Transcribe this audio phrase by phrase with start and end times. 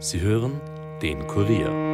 [0.00, 0.60] Sie hören
[1.02, 1.88] den Kurier.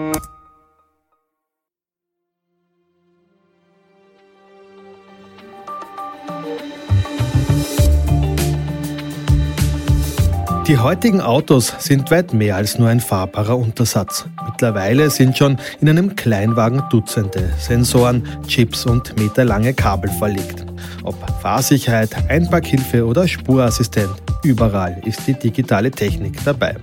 [10.67, 14.26] Die heutigen Autos sind weit mehr als nur ein fahrbarer Untersatz.
[14.46, 20.64] Mittlerweile sind schon in einem Kleinwagen Dutzende Sensoren, Chips und meterlange Kabel verlegt.
[21.05, 26.77] Ob Fahrsicherheit, Einparkhilfe oder Spurassistent, überall ist die digitale Technik dabei.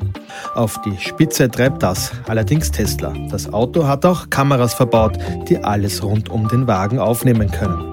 [0.56, 3.14] Auf die Spitze treibt das allerdings Tesla.
[3.30, 7.92] Das Auto hat auch Kameras verbaut, die alles rund um den Wagen aufnehmen können.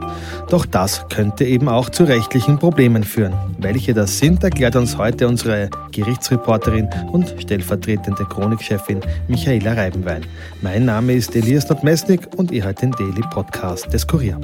[0.48, 3.34] Doch das könnte eben auch zu rechtlichen Problemen führen.
[3.59, 10.23] Welche das sind, erklärt uns heute unsere Gerichtsreporterin und stellvertretende Chronikchefin Michaela Reibenwein.
[10.62, 14.41] Mein Name ist Elias Nordmesnik und ihr hört den Daily Podcast des Kurier.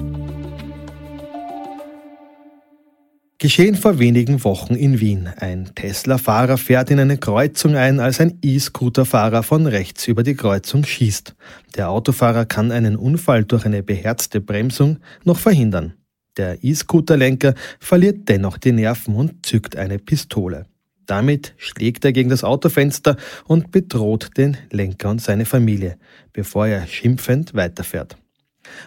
[3.44, 5.28] Geschehen vor wenigen Wochen in Wien.
[5.36, 10.82] Ein Tesla-Fahrer fährt in eine Kreuzung ein, als ein E-Scooter-Fahrer von rechts über die Kreuzung
[10.82, 11.34] schießt.
[11.76, 15.92] Der Autofahrer kann einen Unfall durch eine beherzte Bremsung noch verhindern.
[16.38, 20.64] Der E-Scooter-Lenker verliert dennoch die Nerven und zückt eine Pistole.
[21.04, 25.98] Damit schlägt er gegen das Autofenster und bedroht den Lenker und seine Familie,
[26.32, 28.16] bevor er schimpfend weiterfährt.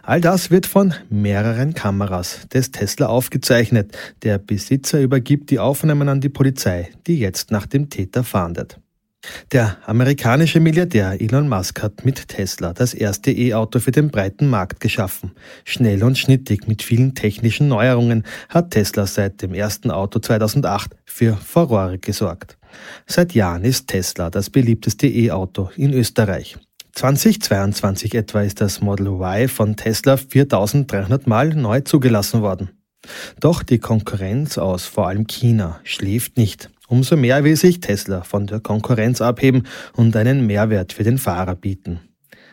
[0.03, 3.97] All das wird von mehreren Kameras des Tesla aufgezeichnet.
[4.23, 8.79] Der Besitzer übergibt die Aufnahmen an die Polizei, die jetzt nach dem Täter fahndet.
[9.51, 14.79] Der amerikanische Milliardär Elon Musk hat mit Tesla das erste E-Auto für den breiten Markt
[14.79, 15.31] geschaffen.
[15.65, 21.35] Schnell und schnittig mit vielen technischen Neuerungen hat Tesla seit dem ersten Auto 2008 für
[21.35, 22.57] Furore gesorgt.
[23.05, 26.57] Seit Jahren ist Tesla das beliebteste E-Auto in Österreich.
[26.97, 32.71] 2022 etwa ist das Model Y von Tesla 4300 Mal neu zugelassen worden.
[33.39, 36.71] Doch die Konkurrenz aus vor allem China schläft nicht.
[36.87, 41.53] Umso mehr will sich Tesla von der Konkurrenz abheben und einen Mehrwert für den Fahrer
[41.53, 41.99] bieten.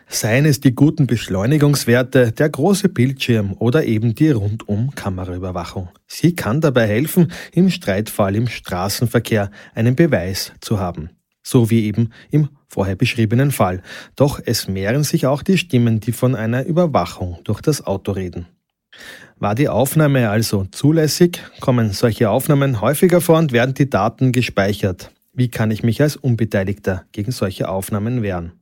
[0.07, 5.89] Seien es die guten Beschleunigungswerte, der große Bildschirm oder eben die Rundum-Kameraüberwachung.
[6.05, 11.09] Sie kann dabei helfen, im Streitfall im Straßenverkehr einen Beweis zu haben.
[11.47, 13.83] So wie eben im vorher beschriebenen Fall.
[14.15, 18.47] Doch es mehren sich auch die Stimmen, die von einer Überwachung durch das Auto reden.
[19.37, 21.39] War die Aufnahme also zulässig?
[21.59, 25.11] Kommen solche Aufnahmen häufiger vor und werden die Daten gespeichert?
[25.33, 28.53] Wie kann ich mich als Unbeteiligter gegen solche Aufnahmen wehren?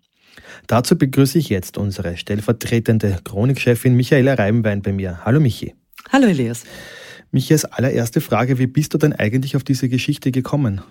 [0.68, 5.24] Dazu begrüße ich jetzt unsere stellvertretende Chronikchefin Michaela Reibenwein bei mir.
[5.24, 5.74] Hallo Michi.
[6.12, 6.64] Hallo Elias.
[7.32, 10.82] Michi, als allererste Frage, wie bist du denn eigentlich auf diese Geschichte gekommen?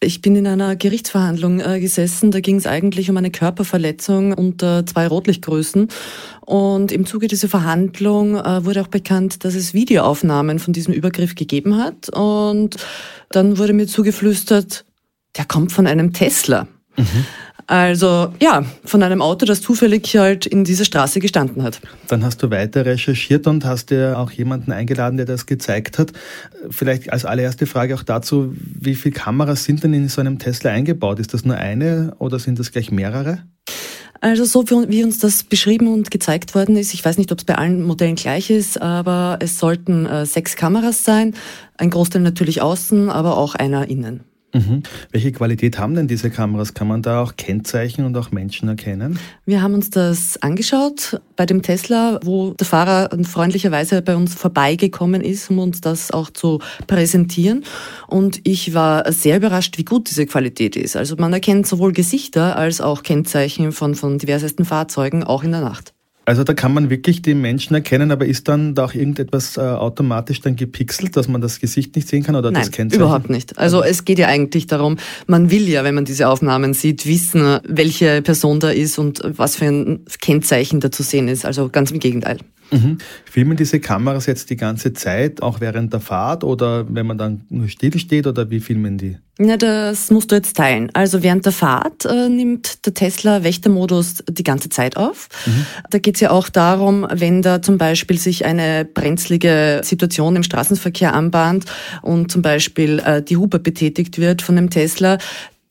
[0.00, 2.30] Ich bin in einer Gerichtsverhandlung äh, gesessen.
[2.30, 5.88] Da ging es eigentlich um eine Körperverletzung unter zwei Rotlichtgrößen.
[6.42, 11.34] Und im Zuge dieser Verhandlung äh, wurde auch bekannt, dass es Videoaufnahmen von diesem Übergriff
[11.34, 12.10] gegeben hat.
[12.10, 12.76] Und
[13.30, 14.84] dann wurde mir zugeflüstert,
[15.36, 16.68] der kommt von einem Tesla.
[16.96, 17.26] Mhm.
[17.66, 21.80] Also ja, von einem Auto, das zufällig halt in dieser Straße gestanden hat.
[22.06, 26.12] Dann hast du weiter recherchiert und hast dir auch jemanden eingeladen, der das gezeigt hat.
[26.70, 30.70] Vielleicht als allererste Frage auch dazu, wie viele Kameras sind denn in so einem Tesla
[30.70, 31.18] eingebaut?
[31.18, 33.42] Ist das nur eine oder sind das gleich mehrere?
[34.20, 37.44] Also so wie uns das beschrieben und gezeigt worden ist, ich weiß nicht, ob es
[37.44, 41.34] bei allen Modellen gleich ist, aber es sollten äh, sechs Kameras sein,
[41.76, 44.24] ein Großteil natürlich außen, aber auch einer innen.
[44.56, 44.82] Mhm.
[45.12, 46.72] Welche Qualität haben denn diese Kameras?
[46.72, 49.18] Kann man da auch Kennzeichen und auch Menschen erkennen?
[49.44, 55.20] Wir haben uns das angeschaut bei dem Tesla, wo der Fahrer freundlicherweise bei uns vorbeigekommen
[55.20, 57.64] ist, um uns das auch zu präsentieren.
[58.06, 60.96] Und ich war sehr überrascht, wie gut diese Qualität ist.
[60.96, 65.60] Also man erkennt sowohl Gesichter als auch Kennzeichen von, von diversesten Fahrzeugen, auch in der
[65.60, 65.95] Nacht.
[66.26, 69.60] Also da kann man wirklich die Menschen erkennen, aber ist dann da auch irgendetwas äh,
[69.60, 73.00] automatisch dann gepixelt, dass man das Gesicht nicht sehen kann oder Nein, das Kennzeichen?
[73.00, 73.56] überhaupt nicht.
[73.56, 74.96] Also es geht ja eigentlich darum,
[75.28, 79.54] man will ja, wenn man diese Aufnahmen sieht, wissen, welche Person da ist und was
[79.54, 81.44] für ein Kennzeichen da zu sehen ist.
[81.44, 82.38] Also ganz im Gegenteil.
[82.70, 82.98] Mhm.
[83.24, 87.42] Filmen diese Kameras jetzt die ganze Zeit, auch während der Fahrt oder wenn man dann
[87.48, 89.16] nur still steht oder wie filmen die?
[89.38, 90.88] Ja, das musst du jetzt teilen.
[90.94, 95.28] Also während der Fahrt äh, nimmt der Tesla Wächtermodus die ganze Zeit auf.
[95.44, 95.66] Mhm.
[95.90, 100.42] Da geht es ja auch darum, wenn da zum Beispiel sich eine brenzlige Situation im
[100.42, 101.66] Straßenverkehr anbahnt
[102.00, 105.18] und zum Beispiel äh, die Hupe betätigt wird von dem Tesla,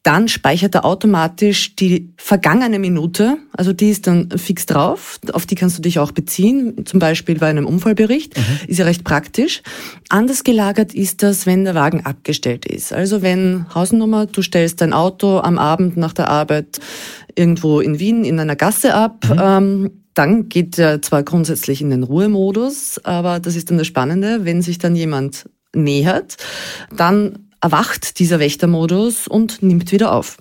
[0.06, 5.56] dann speichert er automatisch die vergangene Minute, also die ist dann fix drauf, auf die
[5.56, 8.44] kannst du dich auch beziehen, zum Beispiel bei einem Unfallbericht, mhm.
[8.68, 9.64] ist ja recht praktisch.
[10.10, 12.94] Anders gelagert ist das, wenn der Wagen abgestellt ist.
[12.94, 16.80] Also wenn Hausnummer, du stellst dein Auto am Abend nach der Arbeit
[17.34, 19.42] irgendwo in Wien in einer Gasse ab, mhm.
[19.42, 24.46] ähm, dann geht er zwar grundsätzlich in den Ruhemodus, aber das ist dann das Spannende,
[24.46, 26.38] wenn sich dann jemand nähert,
[26.96, 30.38] dann erwacht dieser Wächtermodus und nimmt wieder auf.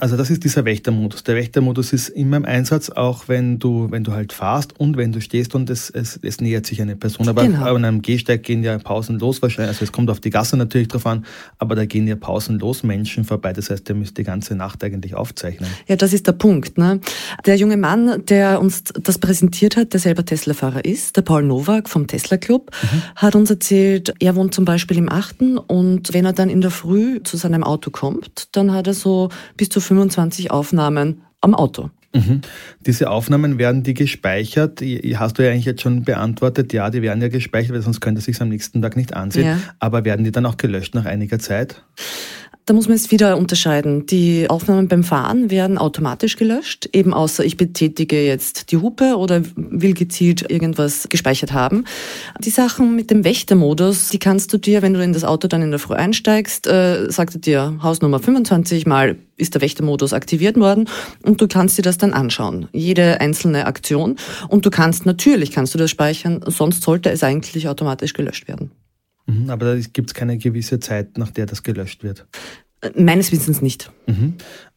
[0.00, 1.22] Also das ist dieser Wächtermodus.
[1.22, 5.12] Der Wächtermodus ist immer im Einsatz, auch wenn du, wenn du halt fahrst und wenn
[5.12, 7.28] du stehst und es, es, es nähert sich eine Person.
[7.28, 7.76] Aber genau.
[7.76, 11.06] an einem Gehsteig gehen ja pausenlos wahrscheinlich, also es kommt auf die Gasse natürlich drauf
[11.06, 11.24] an,
[11.58, 13.52] aber da gehen ja pausenlos Menschen vorbei.
[13.52, 15.70] Das heißt, der müsste die ganze Nacht eigentlich aufzeichnen.
[15.86, 16.76] Ja, das ist der Punkt.
[16.76, 16.98] Ne?
[17.46, 21.88] Der junge Mann, der uns das präsentiert hat, der selber Tesla-Fahrer ist, der Paul Nowak
[21.88, 23.02] vom Tesla Club, mhm.
[23.14, 26.72] hat uns erzählt, er wohnt zum Beispiel im Achten und wenn er dann in der
[26.72, 31.90] Früh zu seinem Auto kommt, dann hat er so bis zu 25 Aufnahmen am Auto.
[32.14, 32.42] Mhm.
[32.86, 34.80] Diese Aufnahmen werden die gespeichert?
[35.14, 38.20] Hast du ja eigentlich jetzt schon beantwortet, ja, die werden ja gespeichert, weil sonst könnte
[38.20, 39.46] er sich am nächsten Tag nicht ansehen.
[39.46, 39.58] Ja.
[39.80, 41.82] Aber werden die dann auch gelöscht nach einiger Zeit?
[42.66, 44.06] Da muss man jetzt wieder unterscheiden.
[44.06, 49.42] Die Aufnahmen beim Fahren werden automatisch gelöscht, eben außer ich betätige jetzt die Hupe oder
[49.54, 51.84] will gezielt irgendwas gespeichert haben.
[52.40, 55.60] Die Sachen mit dem Wächtermodus, die kannst du dir, wenn du in das Auto dann
[55.60, 60.56] in der Früh einsteigst, äh, sagt er dir Hausnummer 25 mal ist der Wächtermodus aktiviert
[60.56, 60.88] worden
[61.22, 64.16] und du kannst dir das dann anschauen, jede einzelne Aktion
[64.48, 68.70] und du kannst natürlich kannst du das speichern, sonst sollte es eigentlich automatisch gelöscht werden.
[69.26, 72.26] Mhm, aber da gibt es keine gewisse Zeit, nach der das gelöscht wird.
[72.96, 73.90] Meines Wissens nicht.
[74.06, 74.34] Mhm.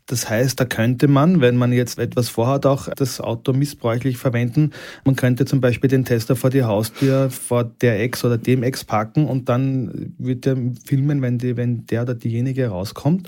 [0.09, 4.71] Das heißt, da könnte man, wenn man jetzt etwas vorhat, auch das Auto missbräuchlich verwenden.
[5.03, 8.85] Man könnte zum Beispiel den Tester vor die Haustür vor der Ex oder dem Ex
[8.85, 10.55] packen und dann wird er
[10.85, 13.27] filmen, wenn, die, wenn der oder diejenige rauskommt.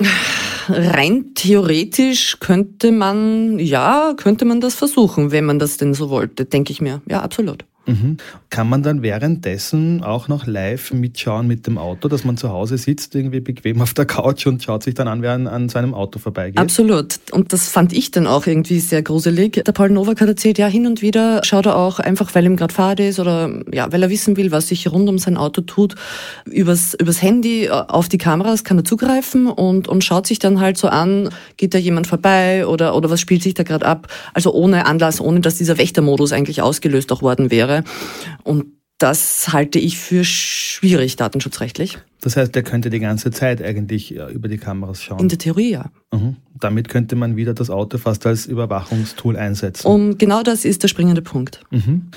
[0.69, 6.45] Rein theoretisch könnte man, ja, könnte man das versuchen, wenn man das denn so wollte,
[6.45, 7.01] denke ich mir.
[7.09, 7.65] Ja, absolut.
[7.89, 8.17] Mhm.
[8.49, 12.77] Kann man dann währenddessen auch noch live mitschauen mit dem Auto, dass man zu Hause
[12.77, 15.93] sitzt, irgendwie bequem auf der Couch und schaut sich dann an, wer an, an seinem
[15.93, 16.57] Auto vorbeigeht?
[16.57, 17.19] Absolut.
[17.31, 19.63] Und das fand ich dann auch irgendwie sehr gruselig.
[19.65, 22.55] Der Paul Nowak hat erzählt, ja, hin und wieder schaut er auch einfach, weil ihm
[22.55, 25.61] gerade Fahrt ist oder ja, weil er wissen will, was sich rund um sein Auto
[25.61, 25.95] tut,
[26.45, 30.59] übers, übers Handy äh, auf die Kameras kann er zugreifen und, und schaut sich dann
[30.59, 34.07] halt so an, geht da jemand vorbei oder, oder was spielt sich da gerade ab?
[34.33, 37.78] Also ohne Anlass, ohne dass dieser Wächtermodus eigentlich ausgelöst auch worden wäre.
[38.43, 38.65] Und
[38.99, 41.99] das halte ich für schwierig datenschutzrechtlich.
[42.21, 45.19] Das heißt, der könnte die ganze Zeit eigentlich äh, über die Kameras schauen.
[45.19, 45.89] In der Theorie ja.
[46.13, 46.35] Mhm.
[46.59, 49.87] Damit könnte man wieder das Auto fast als Überwachungstool einsetzen.
[49.87, 51.61] Und genau das ist der springende Punkt.
[51.71, 52.09] Mhm.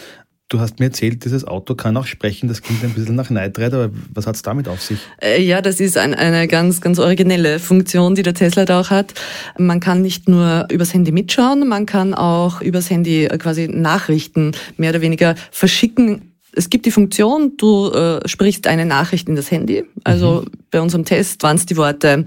[0.52, 2.46] Du hast mir erzählt, dieses Auto kann auch sprechen.
[2.46, 4.99] Das klingt ein bisschen nach Night Rider, aber was hat es damit auf sich?
[5.22, 8.90] Äh, ja, das ist ein, eine ganz, ganz originelle Funktion, die der Tesla da auch
[8.90, 9.14] hat.
[9.56, 14.90] Man kann nicht nur übers Handy mitschauen, man kann auch übers Handy quasi Nachrichten mehr
[14.90, 19.84] oder weniger verschicken es gibt die Funktion, du äh, sprichst eine Nachricht in das Handy.
[20.04, 20.50] Also mhm.
[20.70, 22.26] bei unserem Test waren es die Worte,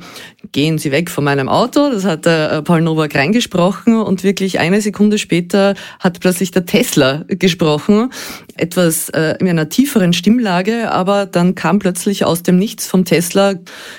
[0.56, 1.90] gehen Sie weg von meinem Auto.
[1.92, 6.66] Das hat der äh, Paul Nowak reingesprochen und wirklich eine Sekunde später hat plötzlich der
[6.66, 8.10] Tesla gesprochen.
[8.56, 13.56] Etwas äh, in einer tieferen Stimmlage, aber dann kam plötzlich aus dem Nichts vom Tesla,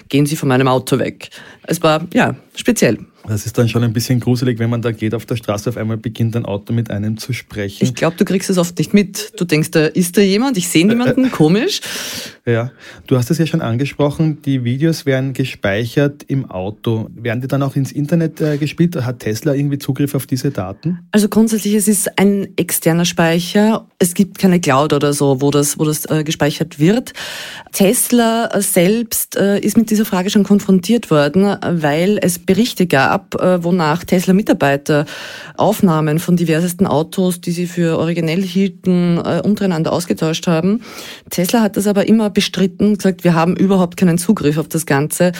[0.09, 1.29] gehen Sie von meinem Auto weg.
[1.65, 3.01] Es war, ja, speziell.
[3.29, 5.77] Das ist dann schon ein bisschen gruselig, wenn man da geht auf der Straße, auf
[5.77, 7.85] einmal beginnt ein Auto mit einem zu sprechen.
[7.85, 9.33] Ich glaube, du kriegst es oft nicht mit.
[9.39, 11.81] Du denkst, da ist da jemand, ich sehe niemanden, äh, äh, komisch.
[12.47, 12.71] Ja,
[13.09, 17.09] du hast es ja schon angesprochen, die Videos werden gespeichert im Auto.
[17.15, 18.95] Werden die dann auch ins Internet äh, gespielt?
[18.97, 21.01] Hat Tesla irgendwie Zugriff auf diese Daten?
[21.11, 23.89] Also grundsätzlich, es ist ein externer Speicher.
[23.99, 27.15] Es gibt keine Cloud oder so, wo das, wo das äh, gespeichert wird.
[27.73, 33.35] Tesla selbst äh, ist mit dieser Frage schon konfrontiert worden, weil es Berichte gab, ab,
[33.41, 35.07] äh, wonach Tesla-Mitarbeiter
[35.57, 40.83] Aufnahmen von diversesten Autos, die sie für originell hielten, äh, untereinander ausgetauscht haben.
[41.31, 45.33] Tesla hat das aber immer bestritten, gesagt, wir haben überhaupt keinen Zugriff auf das Ganze.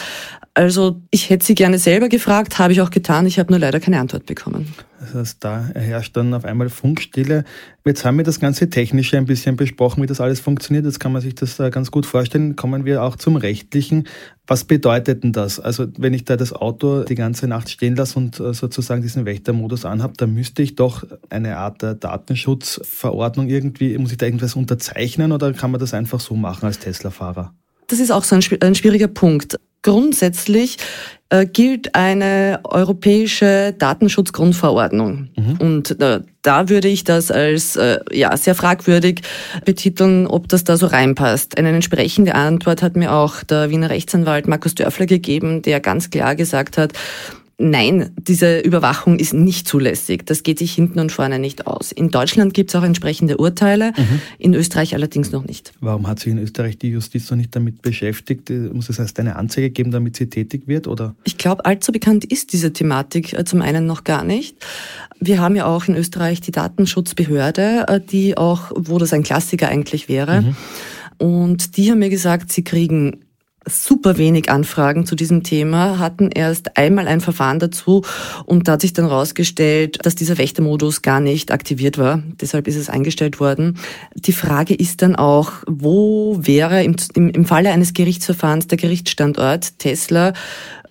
[0.57, 3.79] Also ich hätte sie gerne selber gefragt, habe ich auch getan, ich habe nur leider
[3.79, 4.73] keine Antwort bekommen.
[4.99, 7.43] Das heißt, da herrscht dann auf einmal Funkstille.
[7.85, 10.83] Jetzt haben wir das ganze Technische ein bisschen besprochen, wie das alles funktioniert.
[10.85, 12.55] Jetzt kann man sich das ganz gut vorstellen.
[12.55, 14.07] Kommen wir auch zum Rechtlichen.
[14.47, 15.59] Was bedeutet denn das?
[15.59, 19.25] Also wenn ich da das Auto die ganze Nacht stehen lasse und äh, sozusagen diesen
[19.25, 24.55] Wächtermodus anhabe, dann müsste ich doch eine Art der Datenschutzverordnung irgendwie, muss ich da irgendwas
[24.55, 27.53] unterzeichnen oder kann man das einfach so machen als Tesla-Fahrer?
[27.85, 29.57] Das ist auch so ein, ein schwieriger Punkt.
[29.87, 30.77] Grundsätzlich
[31.29, 35.29] äh, gilt eine europäische Datenschutzgrundverordnung.
[35.37, 35.57] Mhm.
[35.59, 39.21] Und äh, da würde ich das als äh, ja, sehr fragwürdig
[39.63, 41.57] betiteln, ob das da so reinpasst.
[41.57, 46.35] Eine entsprechende Antwort hat mir auch der Wiener Rechtsanwalt Markus Dörfler gegeben, der ganz klar
[46.35, 46.91] gesagt hat,
[47.59, 50.27] Nein, diese Überwachung ist nicht zulässig.
[50.27, 51.91] Das geht sich hinten und vorne nicht aus.
[51.91, 54.21] In Deutschland gibt es auch entsprechende Urteile, mhm.
[54.37, 55.73] in Österreich allerdings noch nicht.
[55.79, 58.51] Warum hat sich in Österreich die Justiz noch nicht damit beschäftigt?
[58.51, 60.85] Muss es erst eine Anzeige geben, damit sie tätig wird?
[60.85, 61.15] Oder?
[61.23, 64.55] Ich glaube, allzu bekannt ist diese Thematik äh, zum einen noch gar nicht.
[65.19, 69.67] Wir haben ja auch in Österreich die Datenschutzbehörde, äh, die auch, wo das ein Klassiker
[69.69, 70.43] eigentlich wäre.
[70.43, 70.55] Mhm.
[71.17, 73.21] Und die haben mir gesagt, sie kriegen
[73.67, 78.03] super wenig Anfragen zu diesem Thema, hatten erst einmal ein Verfahren dazu
[78.45, 82.23] und da hat sich dann herausgestellt, dass dieser Wächtermodus gar nicht aktiviert war.
[82.41, 83.77] Deshalb ist es eingestellt worden.
[84.15, 89.79] Die Frage ist dann auch, wo wäre im, im, im Falle eines Gerichtsverfahrens der Gerichtsstandort
[89.79, 90.33] Tesla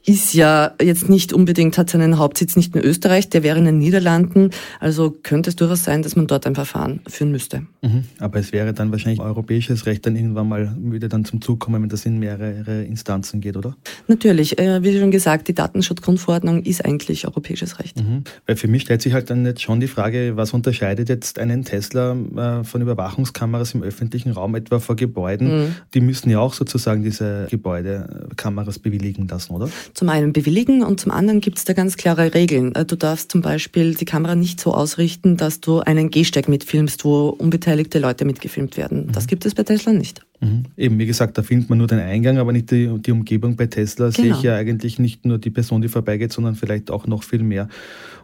[0.06, 3.78] ist ja jetzt nicht unbedingt, hat seinen Hauptsitz nicht in Österreich, der wäre in den
[3.78, 4.50] Niederlanden.
[4.78, 7.66] Also könnte es durchaus sein, dass man dort ein Verfahren führen müsste.
[7.82, 8.04] Mhm.
[8.20, 11.82] Aber es wäre dann wahrscheinlich europäisches Recht dann irgendwann mal wieder dann zum Zug kommen,
[11.82, 13.76] wenn das in mehrere Instanzen geht, oder?
[14.06, 14.58] Natürlich.
[14.60, 17.96] Äh, wie schon gesagt, die Datenschutzgrundverordnung ist eigentlich europäisches Recht.
[17.96, 18.22] Mhm.
[18.46, 21.64] Weil für mich stellt sich halt dann jetzt schon die Frage, was unterscheidet jetzt einen
[21.64, 25.48] Tesla äh, von Überwachungskameras im öffentlichen Raum, etwa vor Gebäuden?
[25.48, 25.74] Mhm.
[25.94, 29.68] Die müssen ja auch sozusagen diese Gebäudekameras bewilligen lassen, oder?
[29.96, 32.74] Zum einen bewilligen und zum anderen gibt es da ganz klare Regeln.
[32.74, 37.04] Äh, du darfst zum Beispiel die Kamera nicht so ausrichten, dass du einen Gehsteig mitfilmst,
[37.06, 39.06] wo unbeteiligte Leute mitgefilmt werden.
[39.06, 39.12] Mhm.
[39.12, 40.20] Das gibt es bei Tesla nicht.
[40.40, 40.64] Mhm.
[40.76, 43.56] Eben, wie gesagt, da findet man nur den Eingang, aber nicht die, die Umgebung.
[43.56, 44.16] Bei Tesla genau.
[44.22, 47.42] sehe ich ja eigentlich nicht nur die Person, die vorbeigeht, sondern vielleicht auch noch viel
[47.42, 47.68] mehr.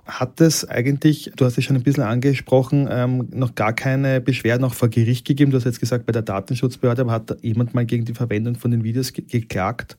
[0.05, 4.65] Hat es eigentlich, du hast es schon ein bisschen angesprochen, ähm, noch gar keine Beschwerden
[4.65, 5.53] auch vor Gericht gegeben?
[5.53, 8.73] Du hast jetzt gesagt, bei der Datenschutzbehörde, aber hat jemand mal gegen die Verwendung von
[8.73, 9.97] den Videos ge geklagt?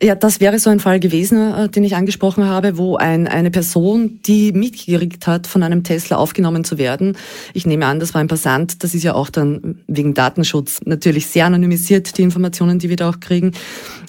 [0.00, 3.50] Ja, das wäre so ein Fall gewesen, äh, den ich angesprochen habe, wo ein, eine
[3.50, 7.16] Person, die mitgekriegt hat, von einem Tesla aufgenommen zu werden.
[7.54, 8.84] Ich nehme an, das war ein Passant.
[8.84, 13.08] Das ist ja auch dann wegen Datenschutz natürlich sehr anonymisiert, die Informationen, die wir da
[13.08, 13.52] auch kriegen,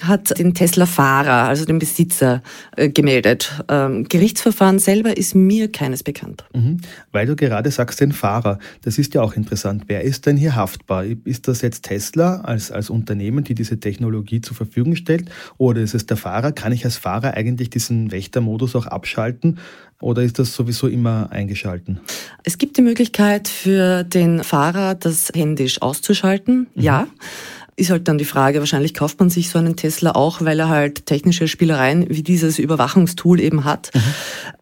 [0.04, 2.44] hat den Tesla-Fahrer, also den Besitzer,
[2.76, 3.64] äh, gemeldet.
[3.70, 6.46] Ähm, Gerichtsverfahren selber ist mir keines bekannt.
[6.54, 6.78] Mhm.
[7.12, 9.84] Weil du gerade sagst, den Fahrer, das ist ja auch interessant.
[9.88, 11.06] Wer ist denn hier haftbar?
[11.26, 15.30] Ist das jetzt Tesla als, als Unternehmen, die diese Technologie zur Verfügung stellt?
[15.58, 16.52] Oder ist es der Fahrer?
[16.52, 19.60] Kann ich als Fahrer eigentlich diesen Wächtermodus auch abschalten?
[20.02, 22.00] Oder ist das sowieso immer eingeschalten?
[22.44, 26.68] Es gibt die Möglichkeit für den Fahrer, das händisch auszuschalten.
[26.74, 26.82] Mhm.
[26.82, 27.08] Ja.
[27.80, 30.68] Ist halt dann die Frage, wahrscheinlich kauft man sich so einen Tesla auch, weil er
[30.68, 33.92] halt technische Spielereien wie dieses Überwachungstool eben hat.
[33.94, 34.00] Mhm.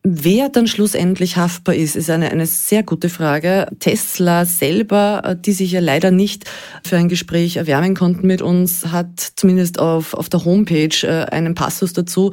[0.04, 3.68] Wer dann schlussendlich haftbar ist, ist eine, eine sehr gute Frage.
[3.80, 6.46] Tesla selber, die sich ja leider nicht
[6.84, 11.56] für ein Gespräch erwärmen konnten mit uns, hat zumindest auf, auf der Homepage äh, einen
[11.56, 12.32] Passus dazu,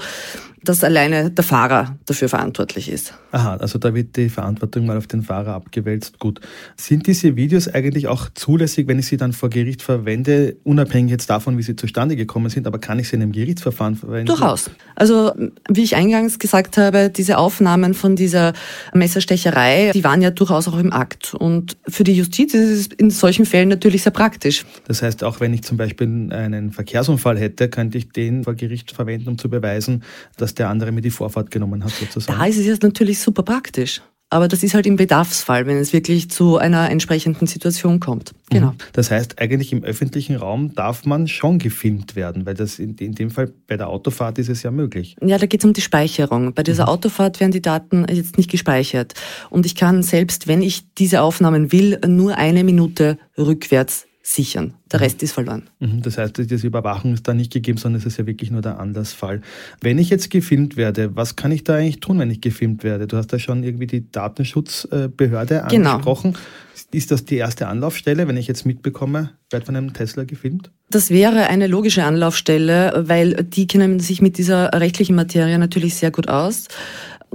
[0.69, 3.15] dass alleine der Fahrer dafür verantwortlich ist.
[3.33, 6.19] Aha, also da wird die Verantwortung mal auf den Fahrer abgewälzt.
[6.19, 6.41] Gut.
[6.77, 11.31] Sind diese Videos eigentlich auch zulässig, wenn ich sie dann vor Gericht verwende, unabhängig jetzt
[11.31, 14.27] davon, wie sie zustande gekommen sind, aber kann ich sie in einem Gerichtsverfahren verwenden?
[14.27, 14.71] Durchaus.
[14.95, 15.33] Also,
[15.69, 18.53] wie ich eingangs gesagt habe, diese Aufnahmen von dieser
[18.93, 21.35] Messerstecherei, die waren ja durchaus auch im Akt.
[21.35, 24.65] Und für die Justiz ist es in solchen Fällen natürlich sehr praktisch.
[24.87, 28.93] Das heißt, auch wenn ich zum Beispiel einen Verkehrsunfall hätte, könnte ich den vor Gericht
[28.93, 30.03] verwenden, um zu beweisen,
[30.37, 32.39] dass der andere mir die Vorfahrt genommen hat sozusagen.
[32.39, 34.01] Da ist es jetzt natürlich super praktisch.
[34.31, 38.33] Aber das ist halt im Bedarfsfall, wenn es wirklich zu einer entsprechenden Situation kommt.
[38.51, 38.73] Genau.
[38.73, 38.77] Mhm.
[38.93, 43.15] Das heißt, eigentlich im öffentlichen Raum darf man schon gefilmt werden, weil das in, in
[43.15, 45.15] dem Fall bei der Autofahrt ist es ja möglich.
[45.25, 46.53] Ja, da geht es um die Speicherung.
[46.53, 46.89] Bei dieser mhm.
[46.89, 49.15] Autofahrt werden die Daten jetzt nicht gespeichert.
[49.51, 54.73] Und ich kann selbst, wenn ich diese Aufnahmen will, nur eine Minute rückwärts sichern.
[54.91, 55.69] Der Rest ist verloren.
[55.81, 58.63] Mhm, das heißt, diese Überwachung ist da nicht gegeben, sondern es ist ja wirklich nur
[58.63, 59.43] der Anlassfall.
[59.83, 63.07] Wenn ich jetzt gefilmt werde, was kann ich da eigentlich tun, wenn ich gefilmt werde?
[63.07, 65.91] Du hast da schon irgendwie die Datenschutzbehörde genau.
[65.91, 66.33] angesprochen.
[66.33, 66.45] Genau.
[66.91, 70.71] Ist das die erste Anlaufstelle, wenn ich jetzt mitbekomme, wird von einem Tesla gefilmt?
[70.91, 76.11] Das wäre eine logische Anlaufstelle, weil die kennen sich mit dieser rechtlichen Materie natürlich sehr
[76.11, 76.69] gut aus,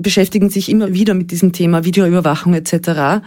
[0.01, 3.21] beschäftigen sich immer wieder mit diesem Thema Videoüberwachung etc.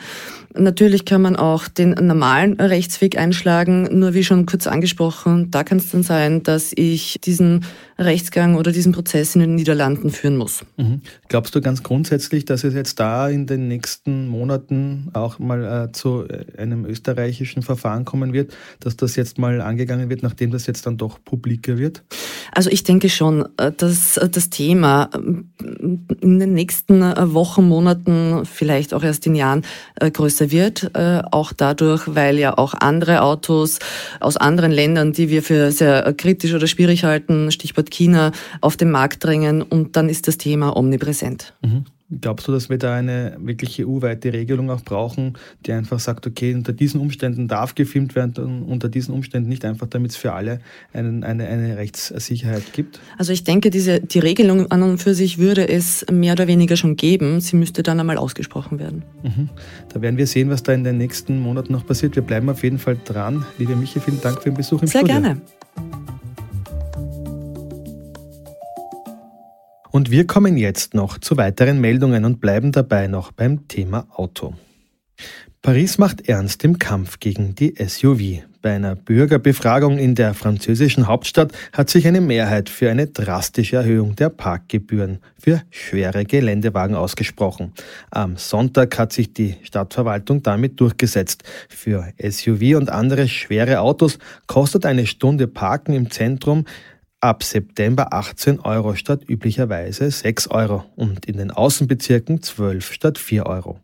[0.55, 5.79] Natürlich kann man auch den normalen Rechtsweg einschlagen, nur wie schon kurz angesprochen, da kann
[5.79, 7.64] es dann sein, dass ich diesen
[8.04, 10.64] Rechtsgang oder diesen Prozess in den Niederlanden führen muss.
[10.76, 11.00] Mhm.
[11.28, 15.92] Glaubst du ganz grundsätzlich, dass es jetzt da in den nächsten Monaten auch mal äh,
[15.92, 20.87] zu einem österreichischen Verfahren kommen wird, dass das jetzt mal angegangen wird, nachdem das jetzt
[20.87, 22.02] dann doch publiker wird?
[22.54, 25.18] Also ich denke schon, äh, dass äh, das Thema äh,
[26.21, 27.02] in den nächsten
[27.35, 29.62] Wochen, Monaten, vielleicht auch erst in Jahren
[29.99, 30.90] größer wird.
[30.94, 33.78] Auch dadurch, weil ja auch andere Autos
[34.21, 38.90] aus anderen Ländern, die wir für sehr kritisch oder schwierig halten, Stichwort China, auf den
[38.90, 41.54] Markt drängen und dann ist das Thema omnipräsent.
[41.62, 41.84] Mhm.
[42.20, 45.34] Glaubst du, dass wir da eine wirklich EU-weite Regelung auch brauchen,
[45.64, 49.64] die einfach sagt, okay, unter diesen Umständen darf gefilmt werden und unter diesen Umständen nicht
[49.64, 50.61] einfach, damit es für alle
[50.92, 53.00] einen, eine, eine Rechtssicherheit gibt?
[53.16, 56.76] Also ich denke, diese, die Regelung an und für sich würde es mehr oder weniger
[56.76, 57.40] schon geben.
[57.40, 59.04] Sie müsste dann einmal ausgesprochen werden.
[59.22, 59.49] Mhm.
[59.92, 62.14] Da werden wir sehen, was da in den nächsten Monaten noch passiert.
[62.14, 63.46] Wir bleiben auf jeden Fall dran.
[63.56, 65.14] Liebe Michi, vielen Dank für den Besuch im Sehr Studio.
[65.14, 66.01] Sehr gerne.
[69.92, 74.54] Und wir kommen jetzt noch zu weiteren Meldungen und bleiben dabei noch beim Thema Auto.
[75.61, 78.42] Paris macht ernst im Kampf gegen die SUV.
[78.62, 84.16] Bei einer Bürgerbefragung in der französischen Hauptstadt hat sich eine Mehrheit für eine drastische Erhöhung
[84.16, 87.72] der Parkgebühren für schwere Geländewagen ausgesprochen.
[88.11, 91.42] Am Sonntag hat sich die Stadtverwaltung damit durchgesetzt.
[91.68, 96.64] Für SUV und andere schwere Autos kostet eine Stunde Parken im Zentrum
[97.23, 103.47] ab September 18 Euro statt üblicherweise 6 Euro und in den Außenbezirken 12 statt 4
[103.47, 103.79] Euro.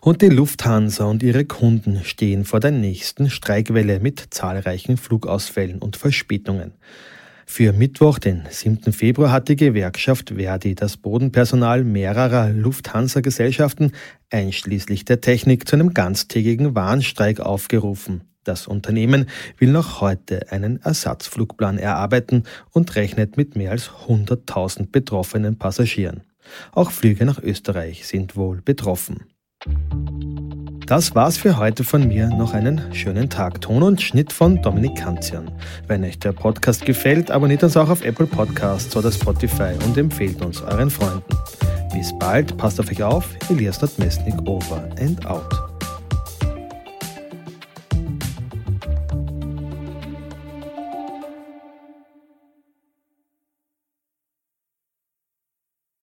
[0.00, 5.96] Und die Lufthansa und ihre Kunden stehen vor der nächsten Streikwelle mit zahlreichen Flugausfällen und
[5.96, 6.72] Verspätungen.
[7.46, 8.92] Für Mittwoch, den 7.
[8.92, 13.92] Februar, hat die Gewerkschaft Verdi das Bodenpersonal mehrerer Lufthansa-Gesellschaften,
[14.30, 18.24] einschließlich der Technik, zu einem ganztägigen Warnstreik aufgerufen.
[18.48, 19.26] Das Unternehmen
[19.58, 26.22] will noch heute einen Ersatzflugplan erarbeiten und rechnet mit mehr als 100.000 betroffenen Passagieren.
[26.72, 29.26] Auch Flüge nach Österreich sind wohl betroffen.
[30.86, 32.28] Das war's für heute von mir.
[32.28, 33.60] Noch einen schönen Tag.
[33.60, 35.50] Ton und Schnitt von Dominik Kanzian.
[35.86, 40.42] Wenn euch der Podcast gefällt, abonniert uns auch auf Apple Podcasts oder Spotify und empfehlt
[40.42, 41.36] uns euren Freunden.
[41.92, 43.28] Bis bald, passt auf euch auf.
[43.50, 45.67] Elias Nordmesnik over and out.